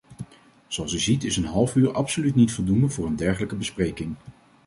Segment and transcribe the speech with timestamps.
[0.67, 4.15] Zoals u ziet is een half uur absoluut niet voldoende voor een dergelijke bespreking.